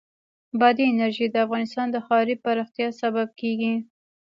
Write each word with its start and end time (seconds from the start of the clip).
بادي 0.59 0.83
انرژي 0.91 1.25
د 1.31 1.35
افغانستان 1.45 1.87
د 1.91 1.97
ښاري 2.05 2.35
پراختیا 2.43 2.87
سبب 3.01 3.27
کېږي. 3.39 3.73